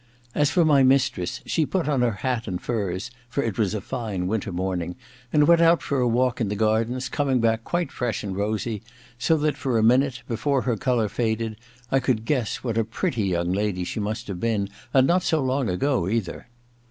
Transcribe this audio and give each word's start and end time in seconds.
As 0.33 0.49
for 0.49 0.65
my 0.65 0.81
mistress, 0.81 1.41
she 1.45 1.63
put 1.63 1.87
on 1.87 2.01
her 2.01 2.13
hat 2.25 2.47
and 2.47 2.59
furs 2.59 3.11
(for 3.29 3.43
it 3.43 3.59
was 3.59 3.75
a 3.75 3.81
fine 3.81 4.25
winter 4.25 4.51
morning) 4.51 4.95
and 5.31 5.47
went 5.47 5.61
out 5.61 5.83
for 5.83 5.99
a 5.99 6.07
walk 6.07 6.41
in 6.41 6.47
the 6.49 6.55
gardens, 6.55 7.07
coming 7.07 7.39
back 7.39 7.63
quite 7.63 7.91
fresh 7.91 8.23
and 8.23 8.35
rosy, 8.35 8.81
so 9.19 9.37
that 9.37 9.55
for 9.57 9.77
a 9.77 9.83
minute, 9.83 10.23
before 10.27 10.63
her 10.63 10.75
colour 10.75 11.07
faded, 11.07 11.55
I 11.91 11.99
could 11.99 12.25
guess 12.25 12.63
what 12.63 12.79
a 12.79 12.83
pretty 12.83 13.25
young 13.25 13.51
lady 13.53 13.83
she 13.83 13.99
must 13.99 14.27
have 14.27 14.39
been, 14.39 14.69
and 14.91 15.05
not 15.05 15.21
so 15.21 15.39
long 15.39 15.69
ago, 15.69 16.09
either. 16.09 16.47